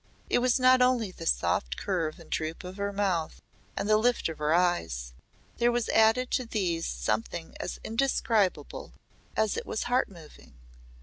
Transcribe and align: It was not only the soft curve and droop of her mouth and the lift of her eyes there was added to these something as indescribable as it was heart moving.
It 0.31 0.39
was 0.39 0.59
not 0.59 0.81
only 0.81 1.11
the 1.11 1.27
soft 1.27 1.77
curve 1.77 2.17
and 2.19 2.27
droop 2.31 2.63
of 2.63 2.77
her 2.77 2.91
mouth 2.91 3.39
and 3.77 3.87
the 3.87 3.99
lift 3.99 4.29
of 4.29 4.39
her 4.39 4.51
eyes 4.51 5.13
there 5.57 5.71
was 5.71 5.89
added 5.89 6.31
to 6.31 6.45
these 6.47 6.87
something 6.87 7.53
as 7.59 7.79
indescribable 7.83 8.93
as 9.37 9.55
it 9.55 9.65
was 9.67 9.83
heart 9.83 10.09
moving. 10.09 10.55